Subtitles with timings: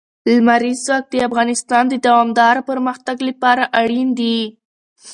[0.33, 4.39] لمریز ځواک د افغانستان د دوامداره پرمختګ لپاره اړین دي.